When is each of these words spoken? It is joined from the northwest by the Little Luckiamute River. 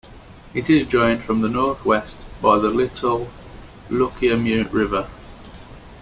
It 0.55 0.67
is 0.71 0.87
joined 0.87 1.21
from 1.23 1.41
the 1.41 1.47
northwest 1.47 2.17
by 2.41 2.57
the 2.57 2.71
Little 2.71 3.29
Luckiamute 3.91 4.73
River. 4.73 5.07